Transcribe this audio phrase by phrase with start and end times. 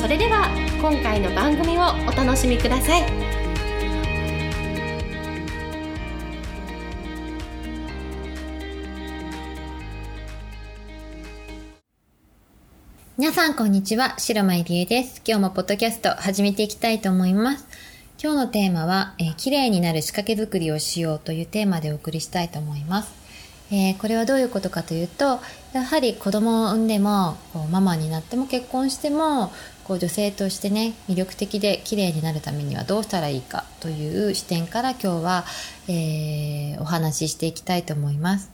[0.00, 0.48] それでは
[0.80, 3.02] 今回の番組をお楽しみください。
[13.18, 15.20] 皆さんこんにちは白間入江です。
[15.26, 17.66] 今日もポッドキャスト始めていきたいと思います。
[18.18, 23.20] 今日のテーマは、えー、綺麗になる仕掛け作りをしようというテーマでお送りしたいと思います。
[23.72, 25.38] えー、これはどういうことかというと
[25.72, 29.52] やはり子供を産んでもこうママになっても結婚しても
[29.84, 35.44] こう女性としてね魅力的で綺麗になるためにはどうしたらいいかという視点から今日は、
[35.88, 38.50] えー、お話ししていきたいと思います。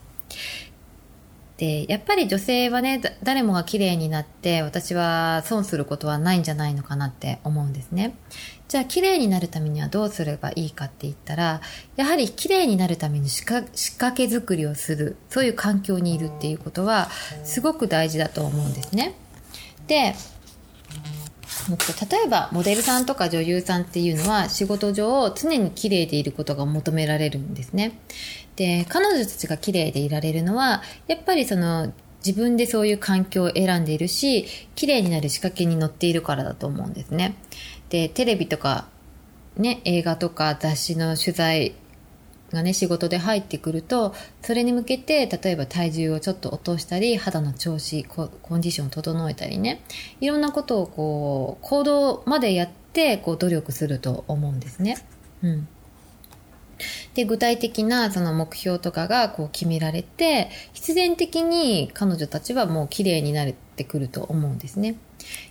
[1.57, 8.15] でやっぱり女性はね誰もが綺麗になって私は損することはないんじゃないのかなって思うんですね
[8.69, 11.63] じゃあ綺麗になるためにはどうすればいいかって言ったら
[11.97, 17.09] やはり綺麗になるために仕掛け作りをするそういう環境にいるっていうことは
[17.45, 19.15] すごく大事だと思うんですね
[19.87, 20.15] で
[21.69, 27.99] 例えばモデルさんとか女優さんっていうのは仕事上常に綺麗でいることが求められるんですね。
[28.57, 31.93] で彼女たちが綺麗でいられるのはやっぱりその
[32.25, 37.37] 自分でそういう環境を選んでいるし綺麗になる仕掛けに乗っているからだと思うんですね。
[37.89, 38.89] で、テレビとか、
[39.57, 41.75] ね、映画とか雑誌の取材
[42.53, 48.25] がね、仕事で入ってくると、それに向けて、例えば体重をちょっと落としたり、肌の調子、コ
[48.57, 49.83] ンディションを整えたりね、
[50.21, 54.97] いろんなことをこう、行動までやって、こう、努力すると思うんですね。
[55.43, 55.69] うん。
[57.15, 64.97] で、具体的なその目標とかがこう決められて、必然的に彼女たちはもう綺麗になってくると思うんですね。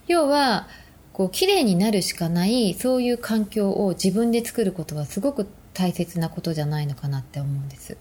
[0.08, 0.68] 要は、
[1.16, 7.96] こう綺麗になるしかないそういう環境を自分で作ることはすごく大切なことじゃないのかなって思うんです。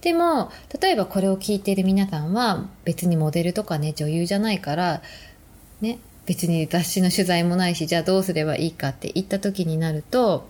[0.00, 0.50] でも
[0.80, 5.02] 例えばこれを聞いている皆さんは別にモデルとかね女優じゃないから
[5.82, 10.48] ね別に雑誌の取材もないしじゃあどうすればいいかって言った時になると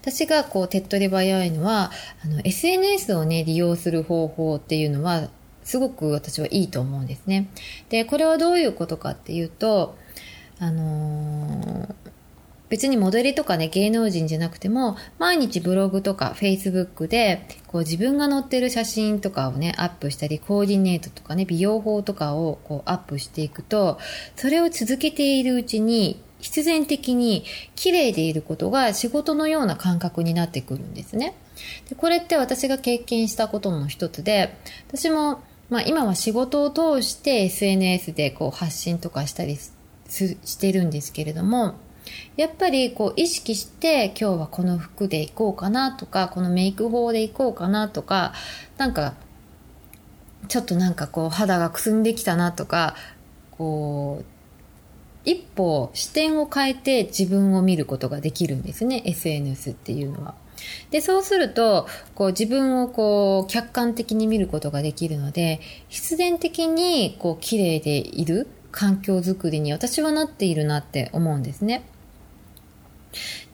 [0.00, 1.92] 私がこう手っ取り早いのは
[2.24, 5.28] あの SNS をね利用する方法っていうのは
[5.62, 7.48] すごく私はいいと思うんですね。
[7.88, 9.96] でこれはどういうことかっていうと
[10.60, 11.94] あのー、
[12.68, 23.98] 別にモデルとかね、芸能人じゃなくても、毎日ブログとかフェイスブックで、こう自分が載ってる写真とかをね、アップしたり、コーディネートとかね、美容法とかをこうアップしていくと、
[24.36, 27.44] それを続けているうちに、必然的に
[27.74, 31.34] 綺麗でいることが仕事のような感覚になってくるんですね。
[31.90, 34.56] でこれって私が経験したことの一つで、
[34.88, 39.58] 私も、まあ今は仕事を通して SNS でこう発信とかしたり
[40.10, 41.74] してるんですけれども、
[42.36, 48.32] やっぱりこう意識して今日はこの服で行こうかなとか、このメイク法で行こうかなとか、
[48.76, 49.14] なんか、
[50.48, 52.96] ちょっとなんかこう肌がくすんできたなとか、
[53.52, 54.24] こう、
[55.24, 60.34] 一歩視点を変えて自分を見ることができるんですね、SNS っていうのは。
[60.90, 71.84] で、そうすると、こう自分をこう客観的に見ることができるので、必然的にこう綺麗でいる環境づくりに私はなっているなって思うんですね。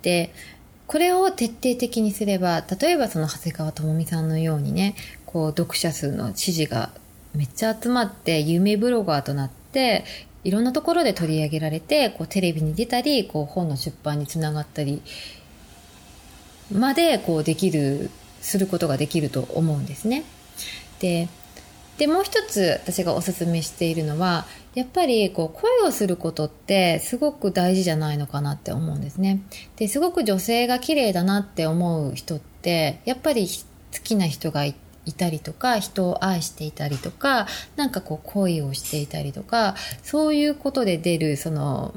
[0.03, 0.33] で、
[0.87, 4.95] これを徹底的にすれば、例えばその長谷川智美さんのようにね、
[5.25, 6.91] こう読者数の支持が
[7.35, 10.05] めっちゃ集まって有名ブロガーとなって、
[10.45, 15.03] いろんなところで取り上げられて、こうテレビに出たり、こう本の出版につながったり、
[16.73, 18.11] までこうできる、
[18.41, 20.23] することができると思うんですね。
[21.01, 21.29] で、
[21.99, 29.41] で、もう一つ私がおすすめしているのは、やっぱりこう声をすることってすごく大事じゃないのかなって思うんですね。
[29.77, 34.75] で、すごく女性が綺麗だなって思う人って、やっぱり好きな人がい
[35.17, 37.47] たりとか、人を愛していたりとか、
[37.77, 41.95] なんかこう恋をしていたりとか、そういうことで出るその、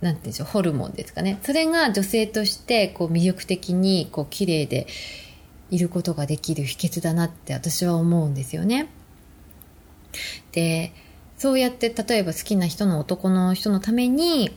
[0.00, 1.38] なんて言うんでしょう、ホルモンですかね。
[1.42, 4.86] それが女性としてこう魅力的にこう綺麗で、
[5.70, 8.88] いることができる秘訣だなって私は思うんですよね。
[10.52, 10.92] で、
[11.36, 14.50] そうやって例えば好きな人の男の人のために、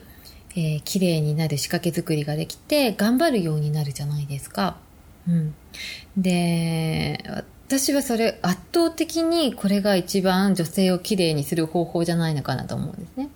[0.55, 4.77] えー、綺麗になる仕掛け作りができて頑張るようになるじゃないですか。
[5.27, 5.55] うん。
[6.17, 7.23] で、
[7.67, 13.29] 私はそれ圧倒的にこれが一番女性をきれいにする方法じゃないのかなと思うんですね。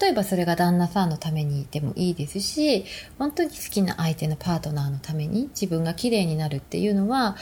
[0.00, 2.84] 例えばそれが旦那さんのためにでもいいですし、
[3.18, 7.36] 本当に好きな相手のパートナーのために自分がきれいになるっていうのは、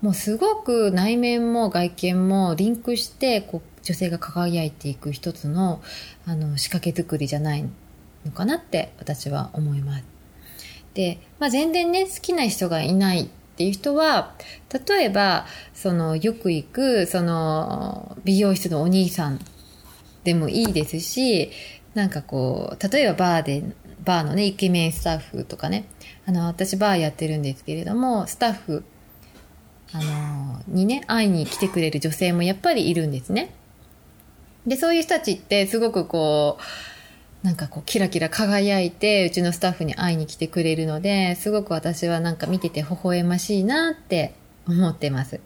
[0.00, 5.82] もうすごく内面も外見もリンクしてこう女性が輝いていく一つの
[6.26, 7.64] あの仕掛け作りじゃない
[8.24, 10.04] のかなって私は思います。
[10.94, 13.22] で、まあ、全然ね好きな人がいない
[13.54, 14.34] っていう人は、
[14.88, 19.38] 例えば、その、よく行く、その、美容室のお兄さん
[20.24, 21.50] でもいいですし、
[21.94, 23.62] なんかこう、例えばバーで、
[24.04, 25.86] バーのね、イケメンスタッフとかね、
[26.26, 28.84] あの、私バーやってるんですけれども、スタッフ、
[29.92, 33.54] あの、にね、会いに来てくれる女性もやっぱりいるんですね。
[34.66, 36.62] で、そういう人たちってすごくこう、
[37.44, 44.32] なんかこうキラキラ輝いてうちのスタッフに会いに来てくれるのですごく私はなんか見てて微笑ましいなって
[44.66, 45.40] 思ってます。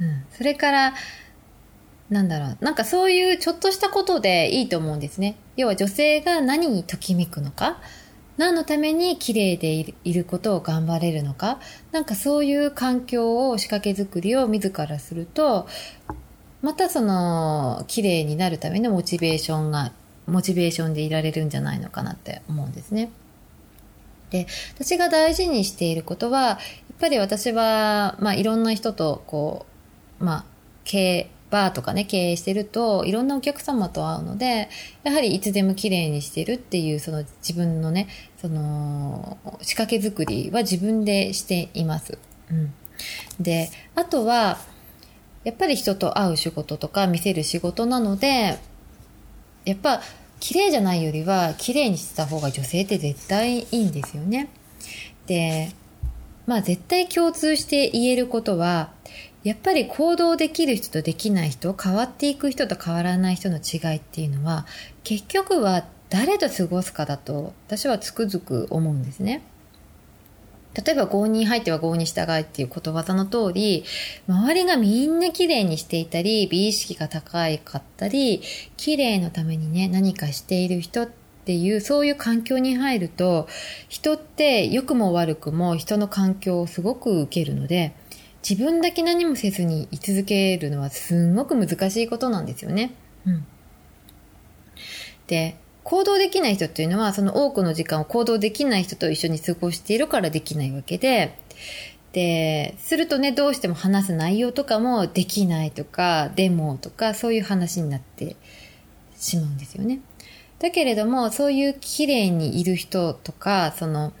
[0.00, 0.94] うん、それから
[2.10, 5.36] なんだろうなんかそういうちょっとしたことでいいと思うんですね。
[5.56, 7.78] 要は女性が何にときめくのか
[8.36, 11.60] 何のために綺麗でいることを頑張れるのか
[11.92, 15.68] なんかそういう環境を仕掛け作りを自らすると
[16.62, 19.92] またその綺麗になるためのモチベーションが
[20.26, 23.10] モチベーションでいられるんじゃないのかなって思うんですね。
[24.30, 26.58] で、私が大事にしていることは、やっ
[26.98, 29.66] ぱり私は、まあ、いろんな人と、こ
[30.20, 30.44] う、まあ、
[30.84, 34.68] 経営、バーとかね、経営してると、いろんなお客様と会うので、
[35.04, 38.08] やはりいつでも綺麗にしてるっていう、その自分のね、
[38.40, 42.18] その、仕掛け作りは自分でしています。
[42.50, 42.74] うん。
[43.38, 44.58] で、あとは、
[45.44, 48.58] やっぱり人と会う仕事とか見せる仕事なので、
[49.64, 50.02] やっぱ
[50.40, 54.48] 綺麗じゃないよりは綺麗にしてた方が女性って絶対いいんですよね。
[55.26, 55.70] で、
[56.46, 58.92] まあ絶対共通して言えることは、
[59.44, 64.66] やっぱり行動できる人とできない人、変わっていく人と変わらない人の違いっていうのは、
[65.02, 69.42] 結局は誰と過ごすかだと私はつくづく思うんですね。
[70.74, 73.84] 例えば合に入っては合に従いっていうことわざの通り、
[74.26, 78.42] 周りがみんな綺麗にしていたり、美意識が高かったり、
[78.76, 83.48] 綺麗のためにね、何かしている人っていう、そういう環境に入ると、
[83.88, 87.94] 人って良くも悪くも人の環境をすごく受けるので、
[88.48, 92.92] 自分だけ何もせずに居続けるのはすんごく難しいことなんですよね。
[93.26, 93.46] うん。
[95.26, 101.38] で、行動できない人っていうのは、その多くの時間を行動できない人と一緒に過ごしているからできないわけで、
[102.12, 108.36] で、するとね、どうしても話す内容とかもできないとか、デモとか、そういう話になって
[109.16, 110.00] しまうんですよね。
[110.64, 114.14] だけれども、そういう綺麗にいる人とか、その、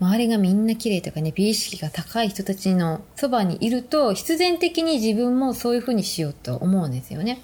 [0.00, 7.42] 周りがみんな綺麗とかね、美意識が高い人たちのそばにいると、必然的に自分もそういうふうにしようと思うんですよね。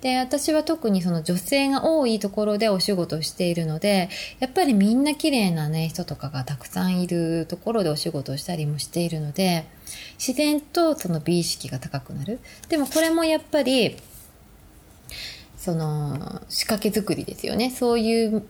[0.00, 4.08] で、私は特にその女性が多いところでお仕事をしているので、
[4.40, 9.64] やっぱりみんな綺麗なね、人とかがたくさんいるところでお仕事をしたりもしているので、
[10.18, 12.40] 自然とその美意識が高くなる。
[12.68, 13.96] でもこれもやっぱり、
[15.66, 17.70] その仕掛け作りですよね。
[17.70, 18.44] そういう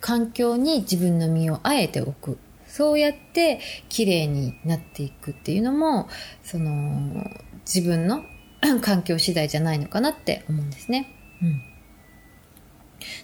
[0.00, 2.38] 環境に自分の身をあえて置く。
[2.66, 3.60] そうやって
[3.90, 6.08] 綺麗になっていくっていうのも、
[6.42, 7.30] その
[7.66, 8.24] 自分の
[8.80, 11.12] 環境次第じゃないのかなって思うんですね。
[11.42, 11.62] うん。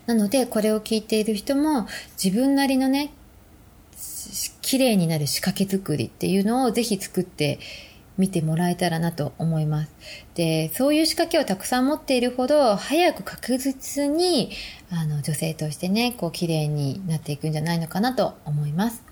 [0.05, 1.87] なので、これを聞いている人も
[2.23, 3.15] 自分なりのね、
[4.61, 7.61] 綺麗になる仕掛け作りっていうのをぜひ作って
[8.21, 9.91] みてもらえたらなと思います。
[10.35, 14.53] で、そういう仕掛けをたくさん持っているほど、早く確実に、
[14.91, 19.03] あの、女性としてね、こう、綺麗になっていくんじゃないのかなと思います。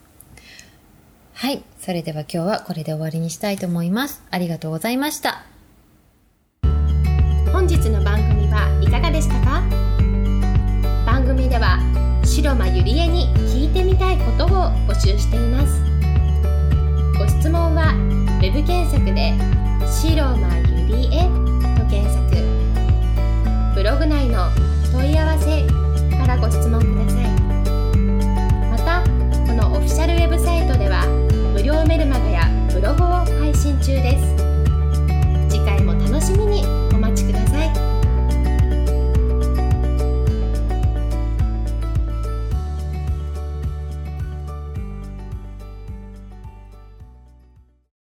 [1.33, 1.63] はい。
[1.81, 4.23] それでは今日はこれで終わりにしたいと思います。
[4.31, 5.45] ありがとうございました。
[7.53, 9.63] 本日の番組はいかがでしたか？
[11.07, 11.79] 番組では
[12.25, 14.49] 白間ゆりえに聞いてみたいことを
[14.87, 15.98] 募集しています
[17.29, 17.95] 質問は
[18.41, 19.35] Web 検索で
[19.87, 20.57] 「白間
[20.89, 21.23] ゆりえ」
[21.79, 22.19] と検索。
[23.75, 24.49] ブログ内の
[24.93, 25.67] 「問い合わせ」
[26.17, 27.27] からご質問ください。
[28.71, 29.03] また
[29.47, 30.38] このオフィシャルウェブ